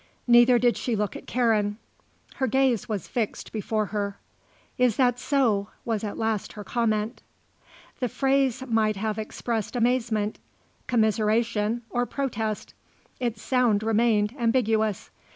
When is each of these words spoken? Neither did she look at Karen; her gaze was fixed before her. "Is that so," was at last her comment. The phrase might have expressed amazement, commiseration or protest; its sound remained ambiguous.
Neither 0.25 0.57
did 0.57 0.77
she 0.77 0.95
look 0.95 1.15
at 1.15 1.27
Karen; 1.27 1.77
her 2.37 2.47
gaze 2.47 2.89
was 2.89 3.07
fixed 3.07 3.51
before 3.51 3.85
her. 3.93 4.17
"Is 4.79 4.95
that 4.95 5.19
so," 5.19 5.67
was 5.85 6.03
at 6.03 6.17
last 6.17 6.53
her 6.53 6.63
comment. 6.63 7.21
The 7.99 8.09
phrase 8.09 8.63
might 8.65 8.95
have 8.95 9.19
expressed 9.19 9.75
amazement, 9.75 10.39
commiseration 10.87 11.83
or 11.91 12.07
protest; 12.07 12.73
its 13.19 13.43
sound 13.43 13.83
remained 13.83 14.35
ambiguous. 14.39 15.11